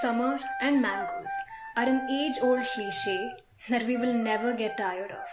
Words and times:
Summer 0.00 0.38
and 0.60 0.80
mangoes 0.80 1.32
are 1.76 1.86
an 1.88 2.08
age 2.08 2.38
old 2.40 2.64
cliche 2.64 3.32
that 3.68 3.84
we 3.84 3.96
will 3.96 4.12
never 4.12 4.52
get 4.52 4.76
tired 4.76 5.10
of. 5.10 5.28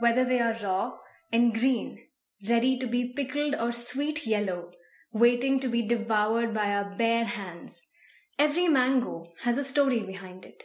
Whether 0.00 0.24
they 0.24 0.40
are 0.40 0.56
raw 0.62 0.94
and 1.32 1.54
green, 1.54 2.00
ready 2.48 2.76
to 2.78 2.86
be 2.86 3.12
pickled, 3.12 3.54
or 3.54 3.70
sweet 3.70 4.26
yellow, 4.26 4.72
waiting 5.12 5.60
to 5.60 5.68
be 5.68 5.82
devoured 5.82 6.52
by 6.52 6.72
our 6.72 6.96
bare 6.96 7.24
hands, 7.24 7.86
every 8.38 8.66
mango 8.66 9.32
has 9.42 9.56
a 9.56 9.64
story 9.64 10.00
behind 10.00 10.44
it. 10.44 10.64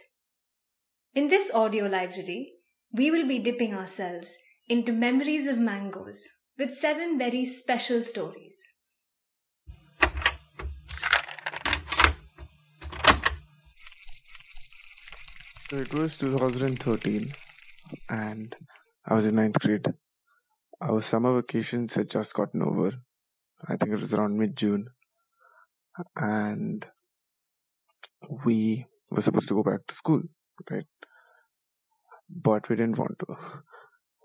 In 1.14 1.28
this 1.28 1.54
audio 1.54 1.86
library, 1.86 2.54
we 2.92 3.11
will 3.11 3.28
be 3.28 3.39
dipping 3.39 3.75
ourselves 3.75 4.38
into 4.68 4.92
memories 4.92 5.46
of 5.46 5.60
mangoes 5.60 6.28
with 6.57 6.74
seven 6.74 7.18
very 7.18 7.46
special 7.46 8.01
stories. 8.01 8.68
So 15.71 15.78
it 15.78 15.93
was 15.93 16.18
2013, 16.18 17.32
and 18.10 18.54
I 19.06 19.14
was 19.14 19.25
in 19.25 19.36
ninth 19.36 19.57
grade. 19.57 19.86
Our 20.82 21.02
summer 21.02 21.34
vacations 21.34 21.93
had 21.93 22.10
just 22.10 22.34
gotten 22.34 22.62
over. 22.62 22.92
I 23.70 23.78
think 23.78 23.93
it 23.93 24.02
was 24.02 24.14
around 24.14 24.38
mid 24.38 24.57
June, 24.57 24.89
and 26.18 26.86
we 28.43 28.86
were 29.12 29.21
supposed 29.21 29.48
to 29.48 29.54
go 29.54 29.64
back 29.64 29.88
to 29.88 29.96
school, 29.96 30.24
right? 30.70 30.84
But 32.30 32.67
we 32.67 32.76
didn't 32.76 32.98
want 32.98 33.20
to. 33.20 33.38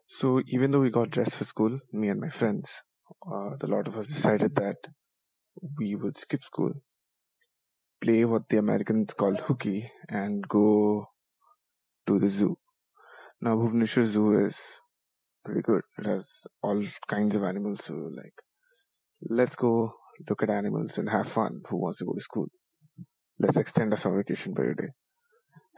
So 0.09 0.43
even 0.49 0.73
though 0.73 0.81
we 0.81 0.91
got 0.91 1.11
dressed 1.11 1.37
for 1.37 1.45
school, 1.45 1.79
me 1.93 2.09
and 2.09 2.21
my 2.21 2.31
friends, 2.31 2.71
uh, 3.25 3.51
the 3.61 3.69
lot 3.69 3.87
of 3.87 3.97
us 3.97 4.09
decided 4.09 4.57
that 4.57 4.79
we 5.79 5.95
would 5.95 6.19
skip 6.19 6.43
school, 6.43 6.73
play 8.01 8.25
what 8.25 8.49
the 8.49 8.57
Americans 8.57 9.15
call 9.15 9.37
hooky, 9.37 9.93
and 10.09 10.49
go 10.49 11.11
to 12.07 12.19
the 12.19 12.29
zoo. 12.29 12.57
Now, 13.41 13.57
Bhubaneswar 13.57 14.07
Zoo 14.07 14.47
is 14.47 14.57
pretty 15.45 15.63
good. 15.63 15.83
It 15.99 16.07
has 16.07 16.29
all 16.63 16.83
kinds 17.07 17.35
of 17.35 17.43
animals. 17.43 17.85
So, 17.85 17.95
like, 17.95 18.35
let's 19.29 19.57
go 19.57 19.93
look 20.29 20.43
at 20.43 20.51
animals 20.51 20.99
and 20.99 21.09
have 21.11 21.31
fun. 21.31 21.61
Who 21.69 21.77
wants 21.77 21.99
to 21.99 22.07
go 22.07 22.15
to 22.15 22.21
school? 22.21 22.47
Let's 23.39 23.57
extend 23.57 23.93
our 23.93 23.99
summer 23.99 24.19
vacation 24.19 24.55
by 24.55 24.65
a 24.65 24.75
day. 24.75 24.89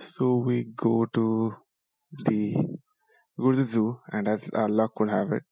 So 0.00 0.36
we 0.36 0.68
go 0.76 1.06
to 1.14 1.56
the 2.26 2.54
go 3.38 3.50
to 3.50 3.56
the 3.56 3.64
zoo, 3.64 4.00
and 4.12 4.28
as 4.28 4.48
our 4.50 4.68
luck 4.68 4.98
would 5.00 5.10
have 5.10 5.32
it, 5.32 5.42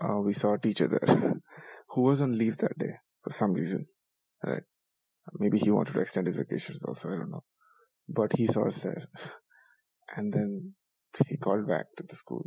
uh, 0.00 0.18
we 0.18 0.34
saw 0.34 0.54
a 0.54 0.58
teacher 0.58 0.88
there 0.88 1.34
who 1.90 2.02
was 2.02 2.20
on 2.20 2.36
leave 2.36 2.58
that 2.58 2.78
day 2.78 2.94
for 3.22 3.32
some 3.32 3.54
reason. 3.54 3.86
Right? 4.44 4.62
Maybe 5.38 5.58
he 5.58 5.70
wanted 5.70 5.94
to 5.94 6.00
extend 6.00 6.26
his 6.26 6.36
vacations 6.36 6.80
also. 6.84 7.08
I 7.08 7.16
don't 7.16 7.30
know. 7.30 7.44
But 8.08 8.36
he 8.36 8.46
saw 8.46 8.66
us 8.66 8.76
there 8.76 9.08
and 10.16 10.32
then 10.32 10.74
he 11.26 11.36
called 11.36 11.66
back 11.68 11.86
to 11.96 12.04
the 12.08 12.14
school. 12.14 12.44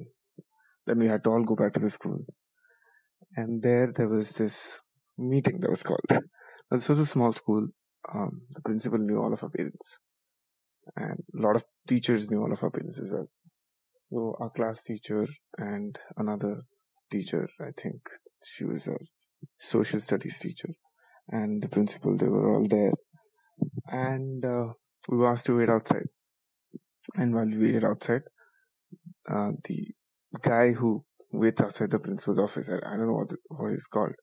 Then 0.85 0.99
we 0.99 1.07
had 1.07 1.23
to 1.23 1.29
all 1.29 1.43
go 1.43 1.55
back 1.55 1.73
to 1.73 1.79
the 1.79 1.89
school. 1.89 2.25
And 3.35 3.61
there, 3.61 3.91
there 3.95 4.07
was 4.07 4.31
this 4.31 4.79
meeting 5.17 5.59
that 5.61 5.69
was 5.69 5.83
called. 5.83 6.01
Now, 6.09 6.19
this 6.71 6.89
was 6.89 6.99
a 6.99 7.05
small 7.05 7.33
school. 7.33 7.67
Um, 8.13 8.41
the 8.53 8.61
principal 8.61 8.99
knew 8.99 9.17
all 9.17 9.33
of 9.33 9.43
our 9.43 9.49
parents. 9.49 9.97
And 10.95 11.19
a 11.37 11.41
lot 11.41 11.55
of 11.55 11.63
teachers 11.87 12.29
knew 12.29 12.41
all 12.41 12.51
of 12.51 12.63
our 12.63 12.71
parents 12.71 12.99
as 12.99 13.11
well. 13.11 13.27
So 14.09 14.35
our 14.39 14.49
class 14.49 14.81
teacher 14.85 15.25
and 15.57 15.97
another 16.17 16.63
teacher, 17.11 17.47
I 17.61 17.71
think 17.81 18.01
she 18.43 18.65
was 18.65 18.87
a 18.87 18.97
social 19.59 19.99
studies 19.99 20.37
teacher, 20.39 20.69
and 21.29 21.63
the 21.63 21.69
principal, 21.69 22.17
they 22.17 22.27
were 22.27 22.53
all 22.53 22.67
there. 22.67 22.91
And 23.87 24.43
uh, 24.43 24.73
we 25.07 25.17
were 25.17 25.31
asked 25.31 25.45
to 25.45 25.57
wait 25.57 25.69
outside 25.69 26.07
and 27.15 27.33
while 27.33 27.45
we 27.45 27.57
waited 27.57 27.83
outside, 27.83 28.21
uh, 29.29 29.51
the 29.65 29.87
guy 30.41 30.71
who 30.73 31.03
waits 31.31 31.61
outside 31.61 31.91
the 31.91 31.99
principal's 31.99 32.39
office, 32.39 32.69
I, 32.69 32.97
don't 32.97 33.07
know 33.07 33.13
what, 33.13 33.29
the, 33.29 33.37
what 33.47 33.71
he's 33.71 33.85
called, 33.85 34.13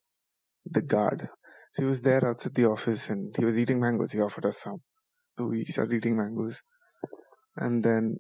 the 0.65 0.83
guard. 0.83 1.29
So 1.73 1.83
he 1.83 1.89
was 1.89 2.03
there 2.03 2.27
outside 2.27 2.55
the 2.55 2.67
office 2.67 3.09
and 3.09 3.35
he 3.37 3.45
was 3.45 3.57
eating 3.57 3.81
mangoes. 3.81 4.13
He 4.13 4.21
offered 4.21 4.47
us 4.47 4.59
some. 4.59 4.79
So 5.39 5.47
we 5.47 5.65
started 5.65 5.95
eating 5.95 6.17
mangoes. 6.17 6.63
And 7.57 7.85
then 7.85 8.17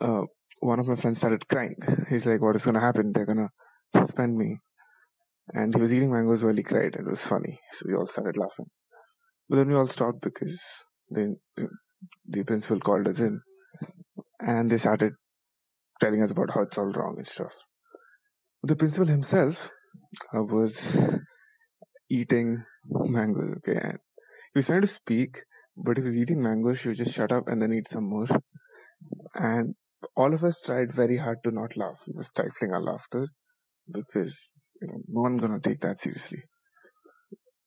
uh, 0.00 0.22
one 0.60 0.80
of 0.80 0.86
my 0.86 0.96
friends 0.96 1.18
started 1.18 1.48
crying. 1.48 1.76
He's 2.08 2.26
like, 2.26 2.40
What 2.40 2.56
is 2.56 2.64
going 2.64 2.74
to 2.74 2.80
happen? 2.80 3.12
They're 3.12 3.26
going 3.26 3.38
to 3.38 3.50
suspend 4.00 4.36
me. 4.36 4.58
And 5.54 5.74
he 5.74 5.80
was 5.80 5.92
eating 5.92 6.12
mangoes 6.12 6.42
while 6.42 6.54
he 6.54 6.62
cried. 6.62 6.94
It 6.94 7.06
was 7.06 7.20
funny. 7.20 7.58
So 7.72 7.86
we 7.88 7.94
all 7.94 8.06
started 8.06 8.36
laughing. 8.36 8.66
But 9.48 9.56
then 9.56 9.68
we 9.68 9.74
all 9.74 9.86
stopped 9.86 10.20
because 10.20 10.62
they, 11.10 11.28
the 12.26 12.44
principal 12.44 12.80
called 12.80 13.08
us 13.08 13.20
in 13.20 13.40
and 14.40 14.70
they 14.70 14.78
started 14.78 15.12
telling 16.00 16.22
us 16.22 16.30
about 16.30 16.50
how 16.54 16.62
it's 16.62 16.78
all 16.78 16.92
wrong 16.92 17.14
and 17.18 17.26
stuff. 17.26 17.54
The 18.62 18.76
principal 18.76 19.06
himself 19.06 19.70
uh, 20.36 20.42
was 20.42 20.96
eating 22.10 22.64
mangoes, 22.84 23.56
okay, 23.58 23.78
and 23.80 23.98
he 24.54 24.58
was 24.58 24.66
trying 24.66 24.82
to 24.82 24.86
speak, 24.86 25.42
but 25.76 25.96
he 25.96 26.02
was 26.02 26.16
eating 26.16 26.42
mangoes, 26.42 26.80
she 26.80 26.88
would 26.88 26.96
just 26.96 27.14
shut 27.14 27.32
up 27.32 27.48
and 27.48 27.60
then 27.60 27.72
eat 27.72 27.88
some 27.88 28.08
more. 28.08 28.26
And 29.34 29.74
all 30.16 30.34
of 30.34 30.44
us 30.44 30.60
tried 30.64 30.94
very 30.94 31.18
hard 31.18 31.38
to 31.44 31.50
not 31.50 31.76
laugh. 31.76 32.02
We 32.06 32.14
were 32.14 32.22
stifling 32.22 32.72
our 32.72 32.82
laughter 32.82 33.28
because 33.90 34.38
you 34.80 34.88
know 34.88 35.00
no 35.08 35.20
one's 35.22 35.40
gonna 35.40 35.60
take 35.60 35.80
that 35.80 36.00
seriously. 36.00 36.42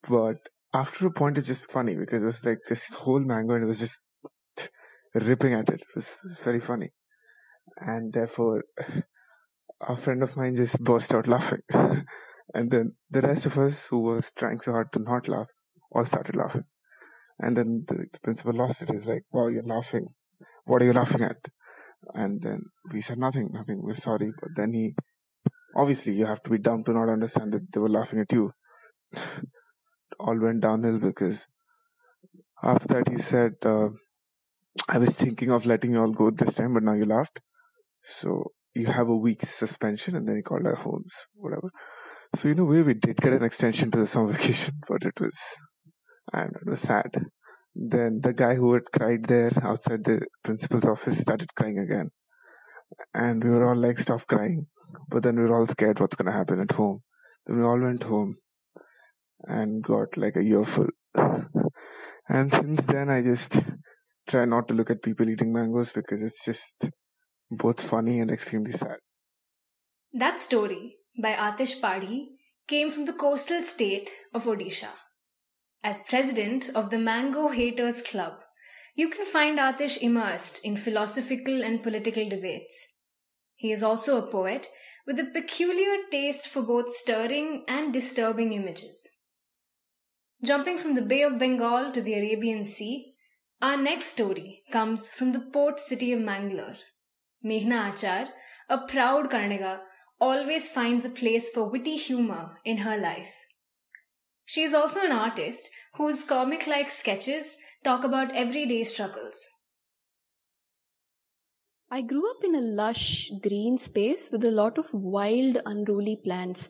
But 0.10 0.38
after 0.74 1.08
a 1.08 1.12
point, 1.12 1.38
it's 1.38 1.48
just 1.48 1.70
funny 1.70 1.96
because 1.96 2.22
it 2.22 2.26
was 2.26 2.46
like 2.46 2.60
this 2.68 2.94
whole 2.94 3.20
mango 3.20 3.56
and 3.56 3.64
it 3.64 3.68
was 3.68 3.80
just 3.80 4.00
ripping 5.14 5.54
at 5.54 5.70
it. 5.70 5.82
It 5.82 5.96
was 5.96 6.18
very 6.44 6.60
funny. 6.60 6.92
And 7.78 8.14
therefore, 8.14 8.64
a 9.88 9.96
friend 9.96 10.24
of 10.24 10.36
mine 10.36 10.56
just 10.56 10.80
burst 10.80 11.14
out 11.14 11.28
laughing. 11.28 11.62
and 12.54 12.72
then 12.72 12.94
the 13.10 13.22
rest 13.22 13.46
of 13.46 13.58
us 13.58 13.88
who 13.88 14.00
was 14.00 14.32
trying 14.38 14.62
so 14.62 14.72
hard 14.72 14.92
to 14.94 15.00
not 15.00 15.28
laugh 15.28 15.48
all 15.92 16.06
started 16.06 16.36
laughing. 16.36 16.66
And 17.40 17.58
then 17.58 17.86
the, 17.88 18.06
the 18.12 18.20
principal 18.20 18.54
lost 18.54 18.82
it. 18.82 18.90
He's 18.92 19.06
like, 19.06 19.24
wow, 19.32 19.48
you're 19.48 19.64
laughing. 19.64 20.08
What 20.66 20.82
are 20.82 20.86
you 20.86 20.94
laughing 20.94 21.24
at? 21.24 21.38
And 22.14 22.42
then 22.42 22.66
we 22.92 23.02
said, 23.02 23.18
nothing, 23.18 23.50
nothing. 23.52 23.82
We're 23.82 23.96
sorry. 23.96 24.32
But 24.40 24.52
then 24.56 24.74
he, 24.74 24.94
obviously, 25.76 26.14
you 26.14 26.26
have 26.26 26.44
to 26.44 26.50
be 26.50 26.60
dumb 26.60 26.84
to 26.84 26.94
not 26.94 27.10
understand 27.10 27.54
that 27.54 27.72
they 27.74 27.80
were 27.80 27.90
laughing 27.90 28.20
at 28.20 28.32
you. 28.32 28.54
all 30.20 30.40
went 30.40 30.62
downhill 30.62 31.00
because 31.00 31.48
after 32.64 32.88
that 32.88 33.10
he 33.10 33.22
said, 33.22 33.54
uh, 33.64 33.90
I 34.88 34.98
was 34.98 35.10
thinking 35.10 35.52
of 35.52 35.66
letting 35.66 35.92
you 35.92 36.02
all 36.02 36.12
go 36.12 36.32
this 36.32 36.54
time, 36.54 36.74
but 36.74 36.84
now 36.84 36.94
you 36.94 37.06
laughed. 37.06 37.40
So 38.04 38.52
you 38.74 38.88
have 38.88 39.10
a 39.10 39.16
week's 39.16 39.50
suspension, 39.50 40.16
and 40.16 40.28
then 40.28 40.38
he 40.38 40.42
called 40.42 40.66
our 40.66 40.76
homes, 40.76 41.14
whatever. 41.34 41.70
So 42.36 42.50
in 42.50 42.60
a 42.60 42.66
way, 42.66 42.82
we 42.82 42.94
did 42.94 43.18
get 43.18 43.34
an 43.34 43.44
extension 43.44 43.92
to 43.92 44.00
the 44.00 44.08
summer 44.08 44.32
vacation, 44.32 44.76
but 44.88 45.04
it 45.04 45.20
was, 45.20 45.38
and 46.32 46.56
it 46.56 46.70
was 46.70 46.80
sad. 46.80 47.12
Then 47.76 48.22
the 48.24 48.34
guy 48.34 48.56
who 48.56 48.74
had 48.74 48.92
cried 48.94 49.26
there 49.26 49.52
outside 49.62 50.04
the 50.06 50.22
principal's 50.44 50.86
office 50.86 51.20
started 51.20 51.54
crying 51.56 51.80
again, 51.80 52.12
and 53.14 53.44
we 53.44 53.50
were 53.50 53.68
all 53.68 53.76
like, 53.76 54.00
"Stop 54.00 54.26
crying!" 54.28 54.68
But 55.10 55.24
then 55.24 55.36
we 55.36 55.44
were 55.44 55.56
all 55.56 55.68
scared 55.68 56.00
what's 56.00 56.16
gonna 56.16 56.32
happen 56.32 56.60
at 56.62 56.72
home. 56.72 57.02
Then 57.46 57.58
we 57.58 57.64
all 57.64 57.80
went 57.80 58.04
home 58.04 58.38
and 59.44 59.84
got 59.84 60.18
like 60.18 60.36
a 60.36 60.42
earful. 60.42 60.88
and 62.30 62.54
since 62.54 62.86
then, 62.86 63.10
I 63.10 63.22
just 63.22 63.58
try 64.28 64.46
not 64.46 64.68
to 64.68 64.74
look 64.74 64.90
at 64.90 65.02
people 65.02 65.30
eating 65.30 65.54
mangoes 65.54 65.92
because 65.92 66.22
it's 66.22 66.46
just 66.46 66.90
both 67.50 67.82
funny 67.82 68.20
and 68.20 68.32
extremely 68.32 68.72
sad. 68.72 68.98
That 70.14 70.40
story 70.40 70.98
by 71.22 71.34
Atish 71.34 71.80
Padhy 71.80 72.28
came 72.68 72.90
from 72.90 73.06
the 73.06 73.14
coastal 73.14 73.64
state 73.64 74.10
of 74.34 74.46
Odisha. 74.46 74.90
As 75.84 76.04
president 76.08 76.70
of 76.76 76.90
the 76.90 77.00
Mango 77.00 77.50
Haters 77.50 78.02
Club, 78.02 78.42
you 78.96 79.10
can 79.10 79.26
find 79.26 79.58
Atish 79.58 80.02
immersed 80.02 80.64
in 80.64 80.78
philosophical 80.78 81.64
and 81.64 81.82
political 81.82 82.28
debates. 82.28 82.88
He 83.56 83.72
is 83.72 83.84
also 83.84 84.18
a 84.18 84.32
poet 84.32 84.68
with 85.08 85.20
a 85.20 85.26
peculiar 85.26 85.98
taste 86.12 86.48
for 86.48 86.62
both 86.62 86.94
stirring 86.96 87.64
and 87.68 87.92
disturbing 87.92 88.54
images. 88.54 89.20
Jumping 90.44 90.78
from 90.78 90.96
the 90.96 91.02
Bay 91.02 91.22
of 91.22 91.38
Bengal 91.38 91.92
to 91.92 92.02
the 92.02 92.14
Arabian 92.14 92.66
Sea, 92.66 93.11
our 93.62 93.78
next 93.78 94.08
story 94.08 94.64
comes 94.72 95.08
from 95.08 95.32
the 95.32 95.40
port 95.40 95.80
city 95.80 96.12
of 96.14 96.20
Mangalore. 96.20 96.78
Meghna 97.46 97.92
Achar, 97.92 98.30
a 98.70 98.80
proud 98.80 99.30
Kannadiga, 99.30 99.82
always 100.20 100.70
finds 100.70 101.06
a 101.06 101.10
place 101.10 101.50
for 101.50 101.70
witty 101.70 101.96
humor 101.96 102.58
in 102.66 102.78
her 102.78 102.98
life. 102.98 103.34
She 104.46 104.64
is 104.64 104.74
also 104.74 105.02
an 105.02 105.12
artist 105.12 105.70
whose 105.96 106.24
comic 106.24 106.68
like 106.68 106.90
sketches 106.90 107.56
talk 107.84 108.04
about 108.04 108.36
everyday 108.36 108.84
struggles. 108.84 109.48
I 111.90 112.02
grew 112.02 112.30
up 112.30 112.44
in 112.44 112.56
a 112.56 112.62
lush 112.62 113.30
green 113.42 113.78
space 113.78 114.30
with 114.32 114.44
a 114.46 114.52
lot 114.52 114.78
of 114.78 114.88
wild, 114.94 115.58
unruly 115.66 116.20
plants. 116.24 116.70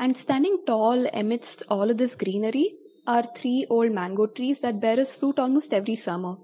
And 0.00 0.16
standing 0.16 0.62
tall 0.66 1.06
amidst 1.12 1.62
all 1.68 1.90
of 1.90 1.98
this 1.98 2.14
greenery 2.14 2.78
are 3.06 3.24
three 3.34 3.66
old 3.68 3.92
mango 3.92 4.26
trees 4.26 4.60
that 4.60 4.80
bear 4.80 4.98
us 5.00 5.14
fruit 5.14 5.38
almost 5.38 5.74
every 5.74 5.96
summer. 5.96 6.36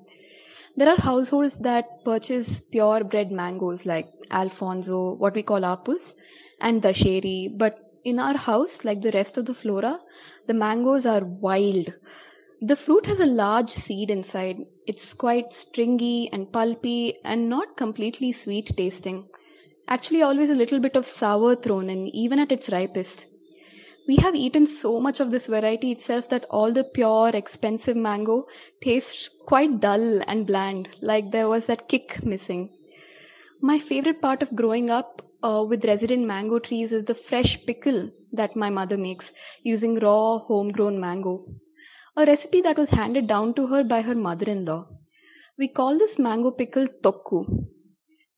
There 0.76 0.88
are 0.88 1.00
households 1.00 1.58
that 1.58 2.04
purchase 2.04 2.60
pure 2.60 3.04
bred 3.04 3.32
mangoes 3.32 3.84
like 3.84 4.08
Alphonso, 4.30 5.14
what 5.14 5.34
we 5.34 5.42
call 5.42 5.60
apus, 5.62 6.14
and 6.60 6.82
Dasheri, 6.82 7.56
but 7.56 7.78
in 8.04 8.18
our 8.18 8.36
house, 8.36 8.84
like 8.84 9.02
the 9.02 9.10
rest 9.12 9.38
of 9.38 9.46
the 9.46 9.54
flora, 9.54 10.00
the 10.46 10.54
mangoes 10.54 11.04
are 11.06 11.24
wild. 11.24 11.92
The 12.60 12.76
fruit 12.76 13.06
has 13.06 13.20
a 13.20 13.26
large 13.26 13.70
seed 13.70 14.10
inside. 14.10 14.58
It's 14.86 15.14
quite 15.14 15.52
stringy 15.52 16.28
and 16.32 16.52
pulpy 16.52 17.18
and 17.24 17.48
not 17.48 17.76
completely 17.76 18.32
sweet 18.32 18.76
tasting. 18.76 19.28
Actually, 19.86 20.22
always 20.22 20.50
a 20.50 20.54
little 20.54 20.80
bit 20.80 20.96
of 20.96 21.06
sour 21.06 21.54
thrown 21.56 21.88
in, 21.88 22.06
even 22.08 22.38
at 22.38 22.52
its 22.52 22.70
ripest. 22.70 23.26
We 24.08 24.16
have 24.16 24.34
eaten 24.34 24.66
so 24.66 25.00
much 25.00 25.20
of 25.20 25.30
this 25.30 25.48
variety 25.48 25.92
itself 25.92 26.30
that 26.30 26.46
all 26.48 26.72
the 26.72 26.82
pure, 26.82 27.28
expensive 27.28 27.94
mango 27.94 28.46
tastes 28.80 29.28
quite 29.44 29.80
dull 29.80 30.22
and 30.26 30.46
bland, 30.46 30.88
like 31.02 31.30
there 31.30 31.46
was 31.46 31.66
that 31.66 31.88
kick 31.88 32.24
missing. 32.24 32.70
My 33.60 33.78
favorite 33.78 34.22
part 34.22 34.42
of 34.42 34.56
growing 34.56 34.88
up 34.88 35.20
uh, 35.42 35.62
with 35.68 35.84
resident 35.84 36.26
mango 36.26 36.58
trees 36.58 36.90
is 36.90 37.04
the 37.04 37.14
fresh 37.14 37.66
pickle 37.66 38.10
that 38.32 38.56
my 38.56 38.70
mother 38.70 38.96
makes 38.96 39.32
using 39.62 39.96
raw 39.96 40.38
homegrown 40.38 40.98
mango. 40.98 41.44
A 42.16 42.24
recipe 42.24 42.62
that 42.62 42.78
was 42.78 42.90
handed 42.90 43.26
down 43.26 43.52
to 43.54 43.66
her 43.66 43.84
by 43.84 44.00
her 44.00 44.14
mother 44.14 44.46
in 44.46 44.64
law. 44.64 44.88
We 45.58 45.68
call 45.68 45.98
this 45.98 46.18
mango 46.18 46.50
pickle 46.50 46.86
tokku. 47.02 47.66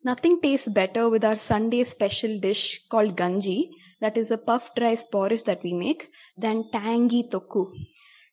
Nothing 0.03 0.41
tastes 0.41 0.69
better 0.69 1.09
with 1.09 1.25
our 1.25 1.39
Sunday 1.39 1.85
special 1.85 2.41
dish 2.41 2.83
called 2.91 3.17
ganji, 3.17 3.71
that 4.01 4.17
is 4.17 4.31
a 4.31 4.39
puffed 4.39 4.79
rice 4.81 5.05
porridge 5.05 5.45
that 5.45 5.63
we 5.63 5.73
make, 5.73 6.09
than 6.37 6.71
tangy 6.73 7.23
tokku. 7.25 7.73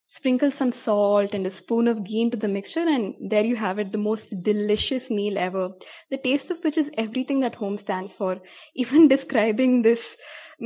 Sprinkle 0.09 0.51
some 0.51 0.71
salt 0.71 1.33
and 1.33 1.45
a 1.45 1.51
spoon 1.51 1.87
of 1.87 2.03
ghee 2.05 2.21
into 2.21 2.37
the 2.37 2.47
mixture, 2.47 2.87
and 2.87 3.15
there 3.19 3.43
you 3.43 3.57
have 3.57 3.77
it 3.77 3.91
the 3.91 3.97
most 3.97 4.29
delicious 4.41 5.09
meal 5.09 5.37
ever. 5.37 5.71
The 6.09 6.17
taste 6.17 6.49
of 6.49 6.63
which 6.63 6.77
is 6.77 6.89
everything 6.97 7.41
that 7.41 7.55
home 7.55 7.77
stands 7.77 8.15
for. 8.15 8.41
Even 8.75 9.09
describing 9.09 9.81
this 9.81 10.15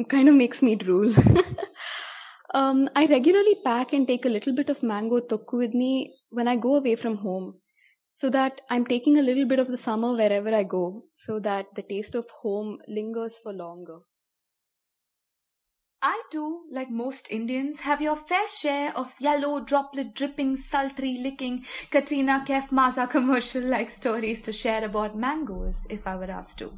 kind 0.10 0.30
of 0.30 0.36
makes 0.36 0.62
me 0.62 0.76
drool. 0.76 1.14
um, 2.54 2.88
I 2.96 3.08
regularly 3.08 3.58
pack 3.66 3.94
and 3.94 4.08
take 4.08 4.26
a 4.26 4.30
little 4.30 4.54
bit 4.54 4.70
of 4.70 4.84
mango 4.84 5.20
tokku 5.20 5.58
with 5.58 5.74
me 5.74 6.14
when 6.30 6.48
I 6.48 6.56
go 6.56 6.76
away 6.76 6.96
from 6.96 7.18
home 7.18 7.56
so 8.14 8.30
that 8.30 8.62
I'm 8.70 8.86
taking 8.86 9.18
a 9.18 9.22
little 9.24 9.46
bit 9.46 9.58
of 9.58 9.68
the 9.68 9.78
summer 9.78 10.14
wherever 10.16 10.54
I 10.54 10.64
go, 10.64 11.06
so 11.14 11.40
that 11.40 11.74
the 11.76 11.82
taste 11.82 12.14
of 12.14 12.30
home 12.30 12.78
lingers 12.88 13.40
for 13.40 13.54
longer. 13.54 14.00
I 16.04 16.24
too, 16.32 16.62
like 16.72 16.90
most 16.90 17.32
Indians, 17.32 17.82
have 17.82 18.02
your 18.02 18.16
fair 18.16 18.48
share 18.48 18.92
of 18.98 19.14
yellow, 19.20 19.60
droplet 19.60 20.16
dripping, 20.16 20.58
sultry 20.58 21.18
licking, 21.18 21.64
Katrina 21.92 22.44
Kaif 22.48 22.72
Maaza 22.72 23.06
commercial 23.08 23.62
like 23.62 23.92
stories 23.92 24.42
to 24.42 24.52
share 24.52 24.84
about 24.84 25.16
mangoes, 25.16 25.86
if 25.92 26.08
I 26.08 26.16
were 26.16 26.32
asked 26.32 26.58
to. 26.58 26.74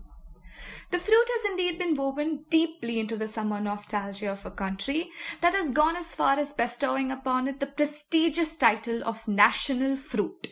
The 0.92 1.00
fruit 1.00 1.28
has 1.28 1.52
indeed 1.52 1.80
been 1.80 1.96
woven 1.96 2.44
deeply 2.50 3.00
into 3.00 3.16
the 3.16 3.30
summer 3.30 3.62
nostalgia 3.62 4.32
of 4.32 4.46
a 4.46 4.52
country 4.52 5.10
that 5.40 5.56
has 5.56 5.72
gone 5.72 5.96
as 5.96 6.14
far 6.14 6.38
as 6.38 6.52
bestowing 6.52 7.10
upon 7.10 7.48
it 7.48 7.62
the 7.62 7.66
prestigious 7.66 8.58
title 8.58 9.04
of 9.06 9.26
national 9.26 9.96
fruit. 9.96 10.50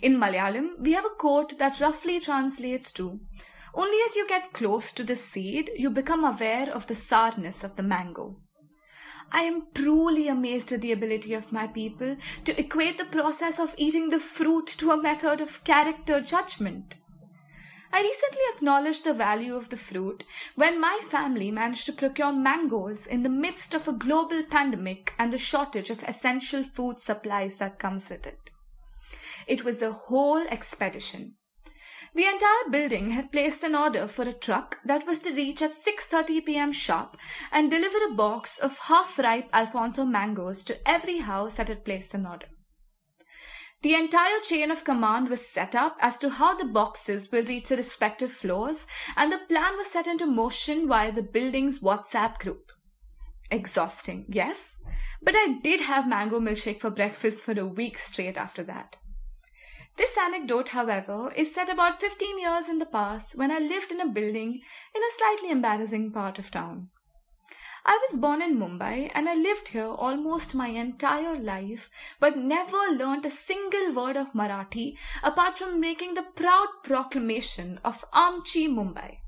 In 0.00 0.16
Malayalam, 0.16 0.80
we 0.80 0.92
have 0.92 1.04
a 1.04 1.16
quote 1.18 1.58
that 1.58 1.80
roughly 1.80 2.20
translates 2.20 2.92
to 2.92 3.20
only 3.74 3.98
as 4.08 4.16
you 4.16 4.26
get 4.26 4.52
close 4.52 4.92
to 4.92 5.04
the 5.04 5.16
seed, 5.16 5.70
you 5.76 5.90
become 5.90 6.24
aware 6.24 6.70
of 6.70 6.86
the 6.86 6.94
sourness 6.94 7.62
of 7.62 7.76
the 7.76 7.82
mango. 7.82 8.36
I 9.32 9.42
am 9.42 9.68
truly 9.74 10.26
amazed 10.26 10.72
at 10.72 10.80
the 10.80 10.92
ability 10.92 11.34
of 11.34 11.52
my 11.52 11.68
people 11.68 12.16
to 12.44 12.60
equate 12.60 12.98
the 12.98 13.04
process 13.04 13.60
of 13.60 13.74
eating 13.76 14.10
the 14.10 14.18
fruit 14.18 14.66
to 14.78 14.90
a 14.90 15.00
method 15.00 15.40
of 15.40 15.62
character 15.62 16.20
judgment. 16.20 16.96
I 17.92 18.02
recently 18.02 18.42
acknowledged 18.54 19.04
the 19.04 19.14
value 19.14 19.56
of 19.56 19.68
the 19.70 19.76
fruit 19.76 20.24
when 20.54 20.80
my 20.80 21.00
family 21.08 21.50
managed 21.50 21.86
to 21.86 21.92
procure 21.92 22.32
mangoes 22.32 23.06
in 23.06 23.22
the 23.24 23.28
midst 23.28 23.74
of 23.74 23.88
a 23.88 23.92
global 23.92 24.44
pandemic 24.44 25.12
and 25.18 25.32
the 25.32 25.38
shortage 25.38 25.90
of 25.90 26.04
essential 26.04 26.62
food 26.62 27.00
supplies 27.00 27.56
that 27.56 27.80
comes 27.80 28.10
with 28.10 28.26
it. 28.26 28.50
It 29.46 29.64
was 29.64 29.82
a 29.82 29.92
whole 29.92 30.46
expedition. 30.48 31.34
The 32.12 32.26
entire 32.26 32.70
building 32.70 33.10
had 33.10 33.30
placed 33.30 33.62
an 33.62 33.76
order 33.76 34.08
for 34.08 34.22
a 34.22 34.32
truck 34.32 34.78
that 34.84 35.06
was 35.06 35.20
to 35.20 35.32
reach 35.32 35.62
at 35.62 35.72
6:30 35.72 36.44
p.m. 36.44 36.72
sharp 36.72 37.16
and 37.52 37.70
deliver 37.70 38.04
a 38.04 38.14
box 38.14 38.58
of 38.58 38.78
half-ripe 38.78 39.48
Alphonso 39.52 40.04
mangoes 40.04 40.64
to 40.64 40.88
every 40.88 41.18
house 41.18 41.54
that 41.54 41.68
had 41.68 41.84
placed 41.84 42.14
an 42.14 42.26
order. 42.26 42.48
The 43.82 43.94
entire 43.94 44.40
chain 44.40 44.70
of 44.70 44.84
command 44.84 45.30
was 45.30 45.48
set 45.48 45.74
up 45.74 45.96
as 46.00 46.18
to 46.18 46.30
how 46.30 46.54
the 46.54 46.66
boxes 46.66 47.30
will 47.32 47.44
reach 47.44 47.68
the 47.68 47.76
respective 47.76 48.32
floors, 48.32 48.86
and 49.16 49.32
the 49.32 49.40
plan 49.48 49.76
was 49.76 49.86
set 49.86 50.06
into 50.06 50.26
motion 50.26 50.86
via 50.88 51.12
the 51.12 51.22
building's 51.22 51.78
WhatsApp 51.78 52.38
group. 52.40 52.72
Exhausting, 53.50 54.26
yes, 54.28 54.78
but 55.22 55.34
I 55.36 55.60
did 55.62 55.80
have 55.82 56.08
mango 56.08 56.40
milkshake 56.40 56.80
for 56.80 56.90
breakfast 56.90 57.40
for 57.40 57.58
a 57.58 57.66
week 57.66 57.98
straight 57.98 58.36
after 58.36 58.62
that. 58.64 58.98
This 59.96 60.16
anecdote, 60.16 60.70
however, 60.70 61.32
is 61.36 61.54
set 61.54 61.68
about 61.68 62.00
15 62.00 62.40
years 62.40 62.68
in 62.68 62.78
the 62.78 62.86
past 62.86 63.36
when 63.36 63.50
I 63.50 63.58
lived 63.58 63.92
in 63.92 64.00
a 64.00 64.08
building 64.08 64.60
in 64.94 65.02
a 65.02 65.16
slightly 65.16 65.50
embarrassing 65.50 66.12
part 66.12 66.38
of 66.38 66.50
town. 66.50 66.88
I 67.84 67.98
was 68.10 68.20
born 68.20 68.42
in 68.42 68.58
Mumbai 68.58 69.10
and 69.14 69.28
I 69.28 69.34
lived 69.34 69.68
here 69.68 69.86
almost 69.86 70.54
my 70.54 70.68
entire 70.68 71.38
life, 71.38 71.90
but 72.18 72.36
never 72.36 72.76
learnt 72.92 73.24
a 73.24 73.30
single 73.30 73.94
word 73.94 74.16
of 74.16 74.34
Marathi 74.34 74.96
apart 75.22 75.56
from 75.56 75.80
making 75.80 76.14
the 76.14 76.26
proud 76.34 76.68
proclamation 76.82 77.80
of 77.82 78.04
Amchi 78.12 78.68
Mumbai. 78.68 79.19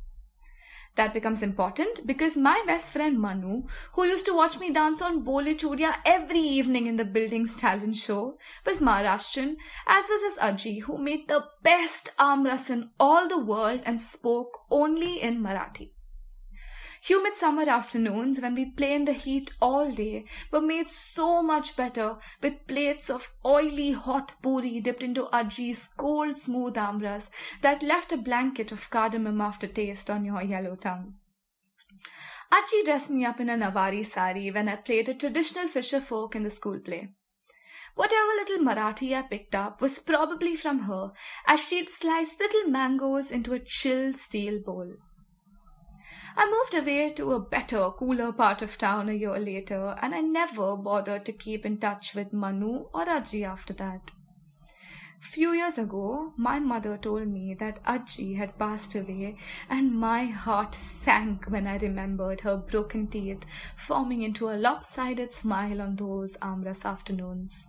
That 0.94 1.14
becomes 1.14 1.40
important 1.42 2.06
because 2.06 2.36
my 2.36 2.62
best 2.66 2.92
friend 2.92 3.18
Manu, 3.18 3.62
who 3.94 4.04
used 4.04 4.26
to 4.26 4.34
watch 4.34 4.60
me 4.60 4.70
dance 4.70 5.00
on 5.00 5.22
Bole 5.22 5.54
Churia 5.54 5.94
every 6.04 6.40
evening 6.40 6.86
in 6.86 6.96
the 6.96 7.04
building's 7.04 7.56
talent 7.56 7.96
show, 7.96 8.36
was 8.66 8.80
Maharashtrian, 8.80 9.56
as 9.86 10.08
was 10.10 10.22
his 10.22 10.38
Aji, 10.38 10.82
who 10.82 10.98
made 10.98 11.28
the 11.28 11.44
best 11.62 12.10
amras 12.18 12.68
in 12.68 12.90
all 13.00 13.26
the 13.26 13.38
world 13.38 13.80
and 13.86 14.00
spoke 14.00 14.66
only 14.70 15.22
in 15.22 15.42
Marathi. 15.42 15.92
Humid 17.06 17.36
summer 17.36 17.68
afternoons 17.68 18.40
when 18.40 18.54
we 18.54 18.64
play 18.64 18.94
in 18.94 19.06
the 19.06 19.12
heat 19.12 19.52
all 19.60 19.90
day 19.90 20.24
were 20.52 20.60
made 20.60 20.88
so 20.88 21.42
much 21.42 21.74
better 21.74 22.18
with 22.40 22.64
plates 22.68 23.10
of 23.10 23.32
oily 23.44 23.90
hot 23.90 24.30
puri 24.40 24.78
dipped 24.78 25.02
into 25.02 25.24
Aji's 25.32 25.88
cold 25.96 26.38
smooth 26.38 26.74
amras 26.74 27.28
that 27.60 27.82
left 27.82 28.12
a 28.12 28.16
blanket 28.16 28.70
of 28.70 28.88
cardamom 28.88 29.40
aftertaste 29.40 30.10
on 30.10 30.24
your 30.24 30.42
yellow 30.42 30.76
tongue. 30.76 31.14
Aji 32.52 32.84
dressed 32.84 33.10
me 33.10 33.24
up 33.24 33.40
in 33.40 33.50
a 33.50 33.56
Navari 33.56 34.06
sari 34.06 34.52
when 34.52 34.68
I 34.68 34.76
played 34.76 35.08
a 35.08 35.14
traditional 35.14 35.66
fisher 35.66 36.00
folk 36.00 36.36
in 36.36 36.44
the 36.44 36.50
school 36.50 36.78
play. 36.78 37.08
Whatever 37.96 38.28
little 38.36 38.64
Marathi 38.64 39.12
I 39.12 39.22
picked 39.22 39.56
up 39.56 39.80
was 39.80 39.98
probably 39.98 40.54
from 40.54 40.82
her, 40.82 41.10
as 41.48 41.66
she'd 41.66 41.88
sliced 41.88 42.38
little 42.38 42.70
mangoes 42.70 43.32
into 43.32 43.54
a 43.54 43.58
chill 43.58 44.12
steel 44.12 44.60
bowl. 44.60 44.94
I 46.36 46.50
moved 46.50 46.74
away 46.82 47.12
to 47.12 47.32
a 47.32 47.40
better, 47.40 47.90
cooler 47.90 48.32
part 48.32 48.62
of 48.62 48.78
town 48.78 49.08
a 49.08 49.12
year 49.12 49.38
later, 49.38 49.98
and 50.00 50.14
I 50.14 50.20
never 50.20 50.76
bothered 50.76 51.24
to 51.26 51.32
keep 51.32 51.66
in 51.66 51.78
touch 51.78 52.14
with 52.14 52.32
Manu 52.32 52.86
or 52.94 53.04
Aji 53.04 53.46
after 53.46 53.72
that. 53.74 54.10
Few 55.20 55.52
years 55.52 55.78
ago, 55.78 56.32
my 56.36 56.58
mother 56.58 56.96
told 56.96 57.28
me 57.28 57.54
that 57.54 57.82
Aji 57.84 58.36
had 58.36 58.58
passed 58.58 58.94
away, 58.96 59.36
and 59.70 59.92
my 59.98 60.24
heart 60.24 60.74
sank 60.74 61.44
when 61.46 61.66
I 61.66 61.76
remembered 61.76 62.40
her 62.40 62.56
broken 62.56 63.06
teeth 63.06 63.44
forming 63.76 64.22
into 64.22 64.48
a 64.48 64.58
lopsided 64.58 65.32
smile 65.32 65.80
on 65.80 65.96
those 65.96 66.36
amras 66.38 66.84
afternoons. 66.84 67.68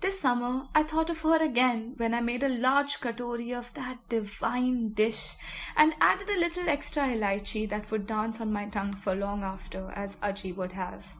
This 0.00 0.20
summer, 0.20 0.68
I 0.74 0.82
thought 0.82 1.08
of 1.08 1.22
her 1.22 1.42
again 1.42 1.94
when 1.96 2.12
I 2.12 2.20
made 2.20 2.42
a 2.42 2.48
large 2.48 3.00
katori 3.00 3.56
of 3.56 3.72
that 3.74 4.08
divine 4.10 4.92
dish 4.92 5.34
and 5.74 5.94
added 6.00 6.28
a 6.28 6.38
little 6.38 6.68
extra 6.68 7.04
elaichi 7.04 7.68
that 7.70 7.90
would 7.90 8.06
dance 8.06 8.40
on 8.40 8.52
my 8.52 8.66
tongue 8.66 8.92
for 8.92 9.14
long 9.14 9.42
after, 9.42 9.90
as 9.96 10.16
Aji 10.16 10.54
would 10.54 10.72
have. 10.72 11.14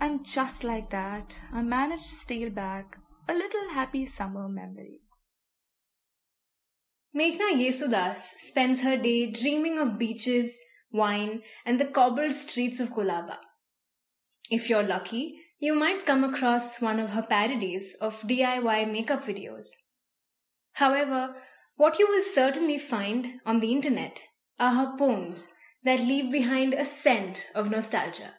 And 0.00 0.24
just 0.24 0.62
like 0.62 0.90
that, 0.90 1.40
I 1.52 1.62
managed 1.62 2.08
to 2.08 2.14
steal 2.14 2.50
back 2.50 2.98
a 3.28 3.34
little 3.34 3.70
happy 3.70 4.06
summer 4.06 4.48
memory. 4.48 5.00
Meghna 7.16 7.52
Yesudas 7.54 8.18
spends 8.36 8.82
her 8.82 8.96
day 8.96 9.30
dreaming 9.30 9.78
of 9.78 9.98
beaches, 9.98 10.56
wine, 10.92 11.42
and 11.66 11.80
the 11.80 11.86
cobbled 11.86 12.34
streets 12.34 12.78
of 12.78 12.90
Colaba. 12.90 13.38
If 14.50 14.70
you're 14.70 14.84
lucky, 14.84 15.40
you 15.58 15.74
might 15.74 16.06
come 16.06 16.22
across 16.22 16.80
one 16.80 17.00
of 17.00 17.10
her 17.10 17.22
parodies 17.22 17.96
of 18.00 18.22
DIY 18.22 18.90
makeup 18.90 19.24
videos. 19.24 19.66
However, 20.72 21.34
what 21.76 21.98
you 21.98 22.06
will 22.08 22.22
certainly 22.22 22.78
find 22.78 23.40
on 23.44 23.60
the 23.60 23.72
internet 23.72 24.20
are 24.58 24.72
her 24.72 24.96
poems 24.96 25.52
that 25.84 26.00
leave 26.00 26.30
behind 26.30 26.74
a 26.74 26.84
scent 26.84 27.46
of 27.54 27.70
nostalgia. 27.70 28.34